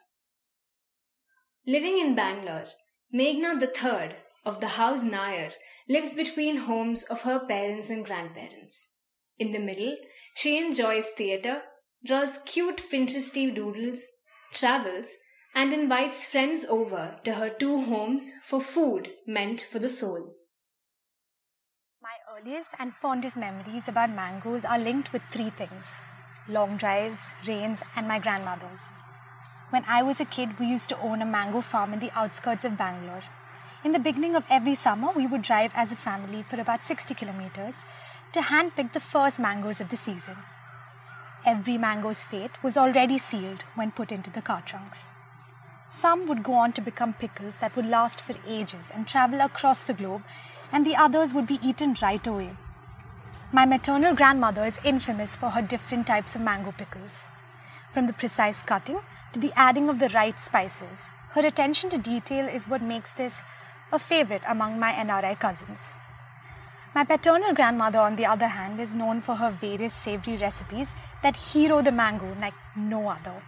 Living 1.65 1.99
in 1.99 2.15
Bangalore, 2.15 2.67
Meghna 3.13 3.61
III 3.61 4.15
of 4.45 4.59
the 4.59 4.67
House 4.79 5.03
Nair 5.03 5.51
lives 5.88 6.13
between 6.13 6.57
homes 6.57 7.03
of 7.03 7.21
her 7.21 7.39
parents 7.45 7.89
and 7.89 8.05
grandparents. 8.05 8.91
In 9.38 9.51
the 9.51 9.59
middle, 9.59 9.95
she 10.35 10.57
enjoys 10.57 11.07
theatre, 11.07 11.61
draws 12.05 12.39
cute 12.45 12.83
Pinteresty 12.91 13.53
doodles, 13.53 14.05
travels, 14.53 15.13
and 15.53 15.74
invites 15.74 16.25
friends 16.25 16.65
over 16.70 17.20
to 17.24 17.34
her 17.34 17.50
two 17.50 17.82
homes 17.82 18.32
for 18.44 18.62
food 18.62 19.12
meant 19.25 19.62
for 19.62 19.79
the 19.79 19.89
soul. 19.89 20.36
My 22.01 22.15
earliest 22.34 22.75
and 22.79 22.94
fondest 22.94 23.36
memories 23.36 23.88
about 23.88 24.10
mangoes 24.10 24.63
are 24.63 24.79
linked 24.79 25.12
with 25.12 25.22
three 25.32 25.50
things 25.50 26.01
long 26.48 26.77
drives, 26.77 27.29
rains, 27.48 27.82
and 27.96 28.08
my 28.08 28.18
grandmother's. 28.18 28.89
When 29.70 29.84
I 29.88 30.01
was 30.01 30.20
a 30.20 30.25
kid, 30.25 30.58
we 30.60 30.65
used 30.65 30.89
to 30.89 31.00
own 31.00 31.22
a 31.22 31.25
mango 31.25 31.62
farm 31.62 31.94
in 31.94 32.00
the 32.00 32.12
outskirts 32.18 32.65
of 32.65 32.77
Bangalore. 32.77 33.22
In 33.84 33.91
the 33.91 34.00
beginning 34.00 34.36
of 34.36 34.44
every 34.50 34.74
summer, 34.74 35.12
we 35.15 35.27
would 35.27 35.44
drive 35.44 35.72
as 35.75 35.91
a 35.91 35.96
family 35.96 36.41
for 36.41 36.60
about 36.60 36.84
60 36.84 37.13
kilometers 37.13 37.86
to 38.34 38.41
handpick 38.41 38.94
the 38.94 39.00
first 39.00 39.39
mangoes 39.39 39.79
of 39.79 39.89
the 39.89 39.96
season. 39.96 40.38
Every 41.46 41.77
mango's 41.77 42.24
fate 42.24 42.62
was 42.63 42.77
already 42.77 43.18
sealed 43.18 43.63
when 43.75 43.91
put 43.91 44.12
into 44.12 44.32
the 44.32 44.41
car 44.41 44.63
trunks. 44.65 45.12
Some 45.89 46.27
would 46.27 46.43
go 46.43 46.53
on 46.53 46.74
to 46.74 46.81
become 46.81 47.13
pickles 47.13 47.58
that 47.58 47.75
would 47.75 47.86
last 47.88 48.22
for 48.22 48.36
ages 48.48 48.91
and 48.93 49.08
travel 49.08 49.41
across 49.41 49.81
the 49.81 49.93
globe, 49.93 50.22
and 50.72 50.86
the 50.86 50.96
others 50.96 51.34
would 51.34 51.48
be 51.48 51.60
eaten 51.63 51.96
right 52.00 52.25
away. 52.27 52.51
My 53.51 53.65
maternal 53.65 54.13
grandmother 54.13 54.63
is 54.63 54.79
infamous 54.84 55.36
for 55.36 55.50
her 55.50 55.63
different 55.63 56.05
types 56.05 56.36
of 56.36 56.41
mango 56.41 56.72
pickles. 56.72 57.25
From 57.91 58.05
the 58.05 58.13
precise 58.13 58.62
cutting 58.62 59.00
to 59.34 59.39
the 59.39 59.51
adding 59.55 59.89
of 59.89 59.98
the 59.98 60.10
right 60.10 60.38
spices, 60.38 61.10
her 61.31 61.43
attention 61.43 61.89
to 61.89 61.98
detail 61.98 62.48
is 62.48 62.67
what 62.67 62.84
makes 62.84 63.12
this 63.12 63.41
a 63.91 63.98
favorite 63.98 64.43
among 64.48 64.77
my 64.77 64.91
NRI 64.91 65.39
cousins. 65.39 65.91
My 66.93 67.03
paternal 67.03 67.55
grandmother, 67.55 68.00
on 68.00 68.15
the 68.15 68.27
other 68.27 68.48
hand, 68.48 68.79
is 68.79 68.93
known 68.93 69.22
for 69.22 69.36
her 69.36 69.50
various 69.50 69.96
savory 69.96 70.38
recipes 70.38 70.93
that 71.24 71.36
hero 71.36 71.81
the 71.81 71.91
mango 71.91 72.36
like 72.39 72.53
no 72.75 73.08
other. 73.10 73.41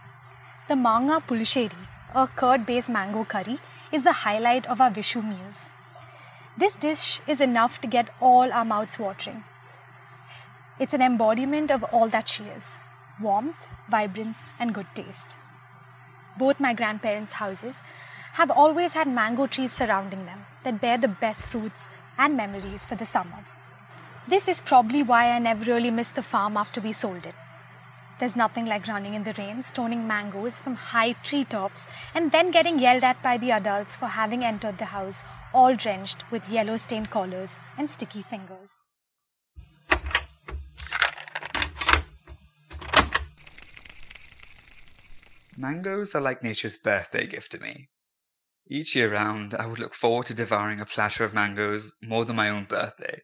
The 0.66 0.74
manga 0.74 1.20
pulisheri, 1.20 1.88
a 2.14 2.26
curd 2.26 2.66
based 2.66 2.90
mango 2.90 3.24
curry, 3.24 3.58
is 3.90 4.04
the 4.04 4.12
highlight 4.12 4.66
of 4.66 4.80
our 4.80 4.90
Vishu 4.90 5.22
meals. 5.22 5.70
This 6.56 6.74
dish 6.74 7.20
is 7.26 7.40
enough 7.40 7.80
to 7.80 7.86
get 7.86 8.10
all 8.20 8.52
our 8.52 8.64
mouths 8.64 8.98
watering. 8.98 9.44
It's 10.78 10.94
an 10.94 11.02
embodiment 11.02 11.70
of 11.70 11.84
all 11.84 12.08
that 12.08 12.28
she 12.28 12.44
is 12.44 12.80
warmth, 13.20 13.66
vibrance, 13.88 14.50
and 14.58 14.74
good 14.74 14.86
taste. 14.94 15.36
Both 16.38 16.60
my 16.60 16.72
grandparents' 16.74 17.32
houses 17.32 17.82
have 18.34 18.50
always 18.50 18.94
had 18.94 19.06
mango 19.06 19.46
trees 19.46 19.72
surrounding 19.72 20.24
them 20.26 20.46
that 20.64 20.80
bear 20.80 20.98
the 20.98 21.08
best 21.08 21.46
fruits 21.46 21.90
and 22.18 22.36
memories 22.36 22.84
for 22.84 22.94
the 22.94 23.04
summer. 23.04 23.44
This 24.26 24.48
is 24.48 24.60
probably 24.60 25.02
why 25.02 25.30
I 25.30 25.38
never 25.38 25.64
really 25.64 25.90
missed 25.90 26.14
the 26.14 26.22
farm 26.22 26.56
after 26.56 26.80
we 26.80 26.92
sold 26.92 27.26
it. 27.26 27.34
There's 28.22 28.36
nothing 28.36 28.66
like 28.66 28.86
running 28.86 29.14
in 29.14 29.24
the 29.24 29.32
rain, 29.32 29.64
stoning 29.64 30.06
mangoes 30.06 30.60
from 30.60 30.76
high 30.76 31.14
treetops, 31.24 31.88
and 32.14 32.30
then 32.30 32.52
getting 32.52 32.78
yelled 32.78 33.02
at 33.02 33.20
by 33.20 33.36
the 33.36 33.50
adults 33.50 33.96
for 33.96 34.06
having 34.06 34.44
entered 34.44 34.78
the 34.78 34.84
house 34.84 35.24
all 35.52 35.74
drenched 35.74 36.30
with 36.30 36.48
yellow 36.48 36.76
stained 36.76 37.10
collars 37.10 37.58
and 37.76 37.90
sticky 37.90 38.22
fingers. 38.22 38.70
Mangoes 45.56 46.14
are 46.14 46.20
like 46.20 46.44
nature's 46.44 46.76
birthday 46.76 47.26
gift 47.26 47.50
to 47.50 47.58
me. 47.58 47.88
Each 48.68 48.94
year 48.94 49.12
round, 49.12 49.52
I 49.52 49.66
would 49.66 49.80
look 49.80 49.94
forward 49.94 50.26
to 50.26 50.34
devouring 50.34 50.80
a 50.80 50.86
platter 50.86 51.24
of 51.24 51.34
mangoes 51.34 51.94
more 52.00 52.24
than 52.24 52.36
my 52.36 52.50
own 52.50 52.66
birthday, 52.66 53.22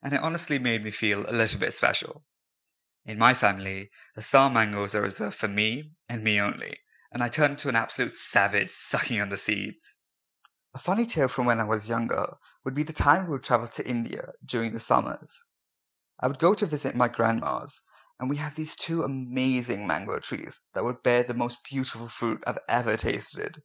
and 0.00 0.14
it 0.14 0.22
honestly 0.22 0.60
made 0.60 0.84
me 0.84 0.92
feel 0.92 1.28
a 1.28 1.34
little 1.34 1.58
bit 1.58 1.74
special. 1.74 2.22
In 3.08 3.18
my 3.18 3.32
family, 3.32 3.90
the 4.14 4.18
Assam 4.18 4.52
mangoes 4.52 4.94
are 4.94 5.00
reserved 5.00 5.38
for 5.38 5.48
me 5.48 5.94
and 6.10 6.22
me 6.22 6.38
only, 6.38 6.76
and 7.10 7.22
I 7.22 7.30
turn 7.30 7.52
into 7.52 7.70
an 7.70 7.74
absolute 7.74 8.14
savage 8.14 8.70
sucking 8.90 9.18
on 9.18 9.30
the 9.30 9.38
seeds. 9.38 9.96
A 10.74 10.78
funny 10.78 11.06
tale 11.06 11.28
from 11.28 11.46
when 11.46 11.58
I 11.58 11.64
was 11.64 11.88
younger 11.88 12.36
would 12.64 12.74
be 12.74 12.82
the 12.82 12.92
time 12.92 13.24
we 13.24 13.30
would 13.30 13.42
travel 13.42 13.66
to 13.66 13.88
India 13.88 14.34
during 14.44 14.74
the 14.74 14.78
summers. 14.78 15.42
I 16.20 16.28
would 16.28 16.38
go 16.38 16.52
to 16.52 16.66
visit 16.66 16.94
my 16.94 17.08
grandma's, 17.08 17.80
and 18.20 18.28
we 18.28 18.36
had 18.36 18.56
these 18.56 18.76
two 18.76 19.02
amazing 19.02 19.86
mango 19.86 20.18
trees 20.18 20.60
that 20.74 20.84
would 20.84 21.02
bear 21.02 21.22
the 21.22 21.32
most 21.32 21.64
beautiful 21.64 22.08
fruit 22.08 22.44
I've 22.46 22.58
ever 22.68 22.98
tasted. 22.98 23.62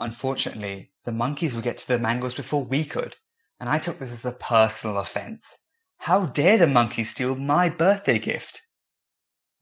Unfortunately, 0.00 0.90
the 1.04 1.12
monkeys 1.12 1.54
would 1.54 1.62
get 1.62 1.76
to 1.76 1.86
the 1.86 2.00
mangoes 2.00 2.34
before 2.34 2.64
we 2.64 2.84
could, 2.84 3.14
and 3.60 3.68
I 3.68 3.78
took 3.78 4.00
this 4.00 4.10
as 4.10 4.24
a 4.24 4.32
personal 4.32 4.98
offense. 4.98 5.58
How 5.98 6.26
dare 6.26 6.58
the 6.58 6.66
monkeys 6.66 7.10
steal 7.10 7.36
my 7.36 7.68
birthday 7.68 8.18
gift? 8.18 8.62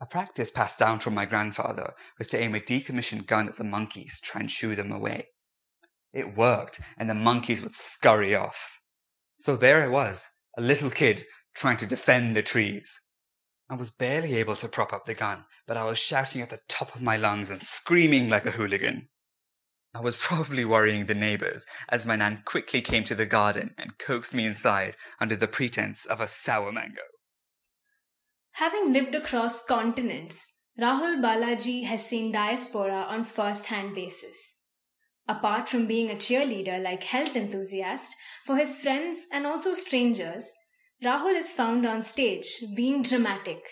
A 0.01 0.07
practice 0.07 0.51
passed 0.51 0.79
down 0.79 1.01
from 1.01 1.15
my 1.15 1.25
grandfather 1.25 1.93
was 2.19 2.29
to 2.29 2.39
aim 2.39 2.55
a 2.55 2.61
decommissioned 2.61 3.27
gun 3.27 3.49
at 3.49 3.57
the 3.57 3.65
monkeys, 3.65 4.21
try 4.21 4.43
and 4.43 4.51
shoo 4.51 4.77
them 4.77 4.93
away. 4.93 5.31
It 6.13 6.37
worked, 6.37 6.81
and 6.97 7.11
the 7.11 7.15
monkeys 7.15 7.61
would 7.61 7.75
scurry 7.75 8.35
off. 8.35 8.81
So 9.39 9.57
there 9.57 9.83
I 9.83 9.89
was, 9.89 10.31
a 10.57 10.61
little 10.61 10.91
kid, 10.91 11.27
trying 11.55 11.79
to 11.79 11.87
defend 11.87 12.37
the 12.37 12.45
trees. 12.45 13.01
I 13.69 13.75
was 13.75 13.91
barely 13.91 14.37
able 14.37 14.55
to 14.57 14.69
prop 14.69 14.93
up 14.93 15.05
the 15.05 15.15
gun, 15.15 15.47
but 15.67 15.77
I 15.77 15.85
was 15.85 15.99
shouting 15.99 16.43
at 16.43 16.51
the 16.51 16.61
top 16.69 16.95
of 16.95 17.03
my 17.03 17.17
lungs 17.17 17.51
and 17.51 17.63
screaming 17.63 18.29
like 18.29 18.47
a 18.47 18.53
hooligan. 18.53 19.09
I 19.93 20.01
was 20.01 20.17
probably 20.17 20.65
worrying 20.65 21.07
the 21.07 21.15
neighbors, 21.15 21.67
as 21.89 22.07
my 22.07 22.15
nan 22.15 22.43
quickly 22.45 22.83
came 22.83 23.03
to 23.05 23.17
the 23.17 23.27
garden 23.27 23.75
and 23.77 23.99
coaxed 23.99 24.33
me 24.33 24.47
inside 24.47 24.97
under 25.19 25.35
the 25.35 25.49
pretense 25.49 26.07
of 26.07 26.21
a 26.21 26.29
sour 26.29 26.71
mango. 26.71 27.03
Having 28.59 28.93
lived 28.93 29.15
across 29.15 29.65
continents, 29.65 30.45
Rahul 30.77 31.21
Balaji 31.23 31.85
has 31.85 32.05
seen 32.05 32.33
diaspora 32.33 33.07
on 33.09 33.23
first 33.23 33.67
hand 33.67 33.95
basis. 33.95 34.37
Apart 35.29 35.69
from 35.69 35.87
being 35.87 36.11
a 36.11 36.17
cheerleader 36.17 36.83
like 36.83 37.05
health 37.05 37.37
enthusiast 37.37 38.17
for 38.45 38.57
his 38.57 38.77
friends 38.77 39.29
and 39.33 39.47
also 39.47 39.75
strangers, 39.75 40.51
Rahul 41.05 41.37
is 41.37 41.53
found 41.53 41.87
on 41.87 42.03
stage 42.03 42.65
being 42.75 43.05
dramatic 43.05 43.63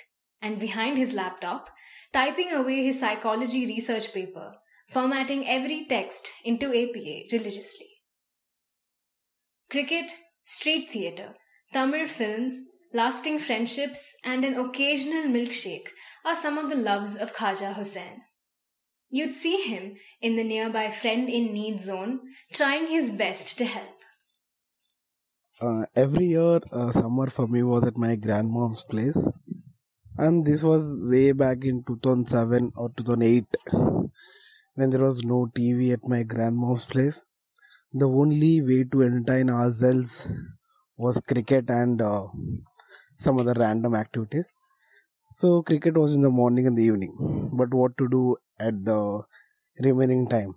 and 0.40 0.60
behind 0.60 0.98
his 0.98 1.14
laptop, 1.14 1.68
typing 2.12 2.52
away 2.52 2.84
his 2.84 3.00
psychology 3.00 3.66
research 3.66 4.14
paper, 4.14 4.52
formatting 4.88 5.48
every 5.48 5.84
text 5.86 6.30
into 6.44 6.66
APA 6.66 7.22
religiously. 7.32 7.88
Cricket, 9.68 10.12
street 10.44 10.90
theatre, 10.90 11.34
Tamil 11.72 12.06
films, 12.06 12.56
lasting 12.96 13.38
friendships, 13.38 14.16
and 14.24 14.44
an 14.44 14.54
occasional 14.54 15.24
milkshake 15.24 15.88
are 16.24 16.34
some 16.34 16.56
of 16.56 16.70
the 16.70 16.76
loves 16.76 17.16
of 17.16 17.34
Khaja 17.36 17.74
Hussain. 17.74 18.22
You'd 19.10 19.34
see 19.34 19.58
him 19.62 19.96
in 20.20 20.36
the 20.36 20.44
nearby 20.44 20.90
friend 20.90 21.28
in 21.28 21.52
need 21.52 21.80
zone 21.80 22.20
trying 22.52 22.86
his 22.88 23.10
best 23.12 23.58
to 23.58 23.66
help. 23.66 23.96
Uh, 25.60 25.84
every 25.94 26.26
year, 26.26 26.60
uh, 26.72 26.90
summer 26.90 27.28
for 27.28 27.46
me 27.46 27.62
was 27.62 27.84
at 27.84 27.98
my 27.98 28.16
grandmom's 28.16 28.84
place, 28.84 29.30
and 30.16 30.46
this 30.46 30.62
was 30.62 30.82
way 31.04 31.32
back 31.32 31.64
in 31.64 31.84
2007 31.84 32.72
or 32.76 32.88
2008 32.96 33.44
when 34.74 34.90
there 34.90 35.04
was 35.04 35.22
no 35.22 35.46
TV 35.54 35.92
at 35.92 36.08
my 36.08 36.22
grandmom's 36.22 36.86
place. 36.86 37.24
The 37.92 38.08
only 38.08 38.62
way 38.62 38.84
to 38.84 39.02
entertain 39.02 39.50
ourselves 39.50 40.28
was 40.96 41.20
cricket 41.20 41.70
and 41.70 42.00
uh, 42.02 42.26
some 43.18 43.38
other 43.38 43.54
random 43.56 43.94
activities. 43.94 44.52
So, 45.30 45.62
cricket 45.62 45.96
was 45.96 46.14
in 46.14 46.22
the 46.22 46.30
morning 46.30 46.66
and 46.66 46.76
the 46.78 46.84
evening, 46.84 47.50
but 47.54 47.74
what 47.74 47.96
to 47.98 48.08
do 48.08 48.36
at 48.60 48.84
the 48.84 49.22
remaining 49.82 50.28
time? 50.28 50.54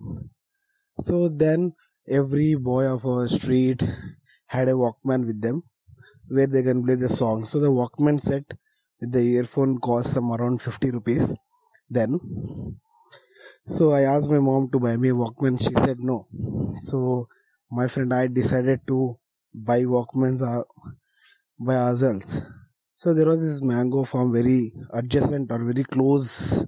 So, 1.00 1.28
then 1.28 1.74
every 2.08 2.54
boy 2.54 2.84
of 2.86 3.04
our 3.06 3.26
street 3.28 3.82
had 4.46 4.68
a 4.68 4.72
Walkman 4.72 5.26
with 5.26 5.40
them 5.40 5.64
where 6.28 6.46
they 6.48 6.62
can 6.62 6.84
play 6.84 6.96
the 6.96 7.08
song. 7.08 7.46
So, 7.46 7.60
the 7.60 7.72
Walkman 7.72 8.20
set 8.20 8.54
with 9.00 9.12
the 9.12 9.20
earphone 9.36 9.78
cost 9.80 10.12
some 10.14 10.32
around 10.32 10.62
50 10.62 10.90
rupees 10.90 11.34
then 11.90 12.20
so 13.66 13.92
I 13.92 14.02
asked 14.02 14.30
my 14.30 14.38
mom 14.38 14.68
to 14.70 14.78
buy 14.80 14.96
me 14.96 15.08
a 15.10 15.14
Walkman. 15.14 15.58
She 15.60 15.74
said 15.74 15.98
no. 16.00 16.26
So 16.84 17.28
my 17.70 17.86
friend 17.88 18.12
I 18.12 18.26
decided 18.26 18.80
to 18.88 19.18
buy 19.54 19.82
Walkmans 19.84 20.42
uh, 20.42 20.64
by 21.60 21.76
ourselves. 21.76 22.42
So 22.94 23.14
there 23.14 23.26
was 23.32 23.40
this 23.46 23.62
mango 23.62 24.04
farm 24.04 24.32
very 24.32 24.72
adjacent 24.92 25.50
or 25.52 25.60
very 25.70 25.84
close 25.84 26.64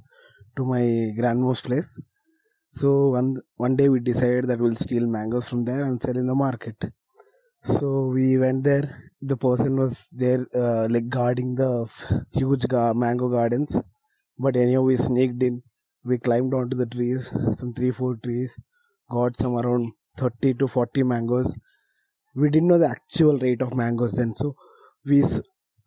to 0.57 0.65
my 0.65 0.85
grandma's 1.19 1.61
place. 1.61 1.91
So 2.71 3.11
one 3.11 3.37
one 3.57 3.77
day 3.77 3.89
we 3.91 4.01
decided 4.01 4.47
that 4.49 4.61
we'll 4.61 4.77
steal 4.87 5.07
mangoes 5.07 5.49
from 5.49 5.65
there 5.65 5.85
and 5.85 6.03
sell 6.03 6.19
in 6.19 6.27
the 6.27 6.35
market. 6.47 6.79
So 7.65 8.07
we 8.09 8.39
went 8.39 8.65
there. 8.65 8.87
The 9.21 9.37
person 9.37 9.77
was 9.77 10.09
there, 10.13 10.47
uh, 10.55 10.87
like 10.91 11.09
guarding 11.09 11.55
the 11.57 11.71
huge 12.33 12.67
ga- 12.69 12.95
mango 12.95 13.29
gardens. 13.29 13.77
But 14.39 14.57
anyhow, 14.57 14.83
we 14.83 14.97
sneaked 14.97 15.43
in 15.43 15.63
we 16.05 16.19
climbed 16.19 16.55
onto 16.55 16.77
the 16.77 16.87
trees 16.87 17.25
some 17.59 17.73
three 17.75 17.91
four 17.93 18.17
trees 18.17 18.59
got 19.11 19.37
some 19.37 19.55
around 19.57 19.87
30 20.19 20.55
to 20.55 20.69
40 20.69 21.03
mangoes. 21.05 21.57
We 22.35 22.51
didn't 22.51 22.69
know 22.69 22.79
the 22.79 22.89
actual 22.91 23.39
rate 23.39 23.63
of 23.63 23.75
mangoes 23.75 24.13
then, 24.13 24.35
so 24.35 24.55
we 25.05 25.25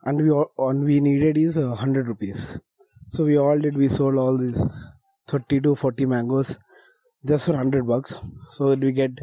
and 0.03 0.22
we 0.22 0.29
all 0.31 0.51
and 0.57 0.84
we 0.84 1.00
needed 1.00 1.38
is 1.38 1.57
uh, 1.57 1.67
100 1.69 2.07
rupees. 2.07 2.57
So 3.10 3.24
we 3.24 3.38
all 3.38 3.57
did. 3.60 3.77
We 3.77 3.88
sold 3.88 4.15
all 4.15 4.38
these 4.38 4.63
30 5.27 5.62
to 5.62 5.75
40 5.75 6.05
mangoes 6.05 6.60
just 7.25 7.45
for 7.45 7.51
100 7.53 7.88
bucks. 7.88 8.17
So 8.51 8.74
we 8.75 8.91
get 8.91 9.17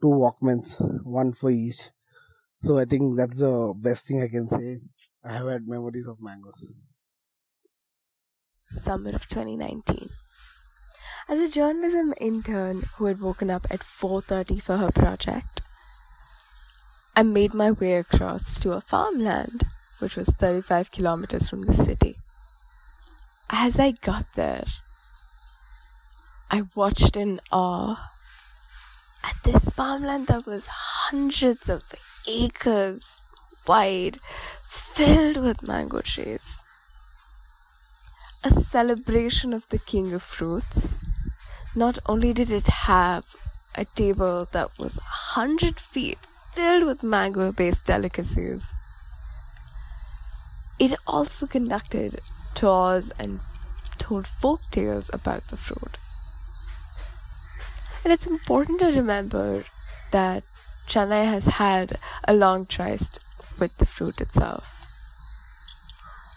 two 0.00 0.08
Walkmans, 0.24 0.78
one 1.04 1.32
for 1.32 1.50
each. 1.50 1.90
So 2.54 2.78
I 2.78 2.84
think 2.84 3.16
that's 3.16 3.38
the 3.38 3.74
best 3.76 4.06
thing 4.06 4.22
I 4.22 4.28
can 4.28 4.48
say. 4.48 4.80
I 5.24 5.34
have 5.34 5.48
had 5.48 5.66
memories 5.66 6.06
of 6.06 6.20
mangoes. 6.20 6.78
Summer 8.74 9.10
of 9.10 9.28
2019. 9.28 10.10
As 11.28 11.38
a 11.38 11.48
journalism 11.50 12.12
intern 12.20 12.82
who 12.96 13.06
had 13.06 13.20
woken 13.20 13.50
up 13.50 13.66
at 13.70 13.80
4:30 13.82 14.60
for 14.60 14.76
her 14.76 14.90
project, 14.90 15.62
I 17.14 17.22
made 17.22 17.52
my 17.52 17.70
way 17.70 17.96
across 17.96 18.58
to 18.60 18.72
a 18.72 18.80
farmland 18.80 19.66
which 19.98 20.16
was 20.16 20.28
35 20.28 20.90
kilometers 20.90 21.48
from 21.48 21.62
the 21.62 21.74
city. 21.74 22.16
As 23.50 23.78
I 23.78 23.90
got 23.90 24.24
there, 24.34 24.64
I 26.50 26.62
watched 26.74 27.16
in 27.16 27.40
awe 27.52 28.10
at 29.22 29.36
this 29.44 29.66
farmland 29.70 30.28
that 30.28 30.46
was 30.46 30.66
hundreds 30.66 31.68
of 31.68 31.84
acres 32.26 33.20
wide, 33.66 34.18
filled 34.64 35.36
with 35.36 35.62
mango 35.62 36.00
trees. 36.00 36.64
A 38.42 38.50
celebration 38.50 39.52
of 39.52 39.68
the 39.68 39.78
king 39.78 40.14
of 40.14 40.22
fruits. 40.22 41.00
Not 41.76 41.98
only 42.06 42.32
did 42.32 42.50
it 42.50 42.66
have 42.66 43.36
a 43.74 43.84
table 43.84 44.48
that 44.52 44.70
was 44.78 44.96
a 44.96 45.12
hundred 45.36 45.78
feet 45.78 46.18
filled 46.52 46.84
with 46.84 47.02
mango 47.02 47.52
based 47.52 47.86
delicacies, 47.86 48.74
it 50.78 50.94
also 51.06 51.46
conducted 51.46 52.20
tours 52.54 53.12
and 53.18 53.40
told 53.98 54.26
folk 54.26 54.60
tales 54.70 55.10
about 55.12 55.48
the 55.48 55.56
fruit. 55.56 55.98
And 58.04 58.12
it's 58.12 58.26
important 58.26 58.80
to 58.80 58.92
remember 58.92 59.64
that 60.10 60.42
Chennai 60.88 61.24
has 61.24 61.44
had 61.44 61.98
a 62.26 62.34
long 62.34 62.66
tryst 62.66 63.18
with 63.58 63.76
the 63.78 63.86
fruit 63.86 64.20
itself. 64.20 64.86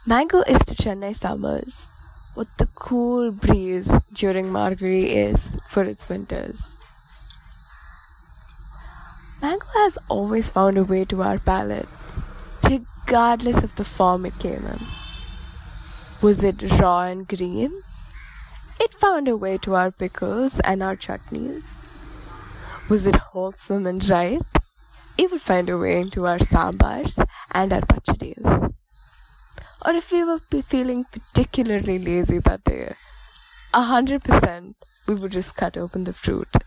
Mango 0.05 0.41
is 0.41 0.59
to 0.65 0.75
Chennai 0.75 1.15
summers 1.15 1.87
what 2.35 2.47
the 2.57 2.67
cool 2.75 3.31
breeze 3.31 3.91
during 4.13 4.47
Margazhi 4.47 5.07
is 5.07 5.57
for 5.67 5.83
its 5.83 6.07
winters. 6.07 6.79
Mango 9.45 9.67
has 9.75 9.99
always 10.09 10.49
found 10.49 10.75
a 10.75 10.83
way 10.83 11.05
to 11.05 11.21
our 11.21 11.37
palate, 11.37 11.87
regardless 12.63 13.61
of 13.61 13.75
the 13.75 13.85
form 13.85 14.25
it 14.25 14.39
came 14.39 14.65
in. 14.65 14.79
Was 16.19 16.43
it 16.43 16.63
raw 16.79 17.01
and 17.03 17.27
green? 17.27 17.71
It 18.79 18.95
found 18.95 19.27
a 19.27 19.37
way 19.37 19.59
to 19.59 19.75
our 19.75 19.91
pickles 19.91 20.59
and 20.61 20.81
our 20.81 20.95
chutneys. 20.95 21.77
Was 22.89 23.05
it 23.05 23.17
wholesome 23.17 23.85
and 23.85 24.09
ripe? 24.09 24.57
It 25.15 25.29
would 25.29 25.41
find 25.41 25.69
a 25.69 25.77
way 25.77 26.01
into 26.01 26.25
our 26.25 26.39
sambars 26.39 27.23
and 27.51 27.71
our 27.71 27.81
pachadis. 27.81 28.73
Or 29.85 29.93
if 29.93 30.11
we 30.11 30.23
were 30.23 30.39
feeling 30.63 31.05
particularly 31.11 31.99
lazy 31.99 32.39
that 32.39 32.63
day, 32.63 32.95
a 33.75 33.83
hundred 33.83 34.23
percent 34.23 34.75
we 35.07 35.13
would 35.13 35.33
just 35.33 35.55
cut 35.55 35.77
open 35.77 36.05
the 36.05 36.13
fruit 36.13 36.63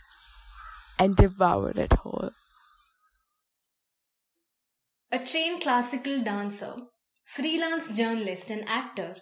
and 0.97 1.17
devour 1.17 1.71
it 1.71 1.93
whole. 2.05 2.31
A 5.11 5.19
trained 5.19 5.63
classical 5.63 6.23
dancer, 6.23 6.75
freelance 7.25 7.97
journalist, 7.97 8.51
and 8.51 8.69
actor, 8.69 9.17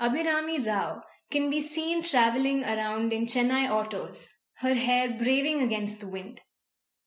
Abhirami 0.00 0.66
Rao 0.66 1.02
can 1.30 1.48
be 1.48 1.60
seen 1.60 2.02
traveling 2.02 2.64
around 2.64 3.12
in 3.12 3.26
Chennai 3.26 3.70
autos, 3.70 4.30
her 4.54 4.74
hair 4.74 5.16
braving 5.16 5.62
against 5.62 6.00
the 6.00 6.08
wind. 6.08 6.40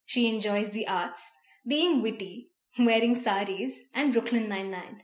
She 0.05 0.29
enjoys 0.29 0.69
the 0.69 0.87
arts, 0.87 1.29
being 1.67 2.01
witty, 2.01 2.51
wearing 2.79 3.15
saris, 3.15 3.73
and 3.93 4.13
Brooklyn 4.13 4.47
Nine-Nine. 4.47 5.01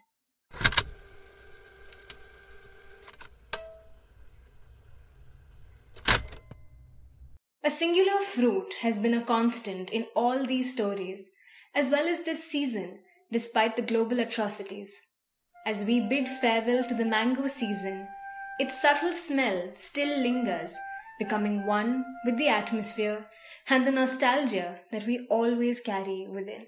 A 7.62 7.70
singular 7.70 8.22
fruit 8.22 8.76
has 8.80 9.00
been 9.00 9.14
a 9.14 9.26
constant 9.26 9.90
in 9.90 10.06
all 10.16 10.46
these 10.46 10.72
stories, 10.72 11.24
as 11.76 11.92
well 11.92 12.08
as 12.08 12.24
this 12.24 12.50
season, 12.50 13.00
despite 13.32 13.76
the 13.76 13.82
global 13.82 14.20
atrocities. 14.20 14.92
As 15.66 15.84
we 15.84 16.00
bid 16.00 16.28
farewell 16.28 16.84
to 16.86 16.94
the 16.94 17.06
mango 17.06 17.48
season, 17.48 18.08
its 18.60 18.82
subtle 18.82 19.14
smell 19.14 19.72
still 19.74 20.20
lingers, 20.20 20.78
becoming 21.20 21.66
one 21.66 22.06
with 22.26 22.38
the 22.38 22.48
atmosphere 22.48 23.28
and 23.70 23.86
the 23.86 23.92
nostalgia 23.92 24.80
that 24.92 25.06
we 25.06 25.28
always 25.30 25.82
carry 25.82 26.26
within. 26.30 26.68